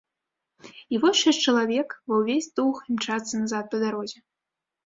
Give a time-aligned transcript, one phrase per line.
[0.95, 4.17] І вось шэсць чалавек ва ўвесь дух імчацца назад па дарозе.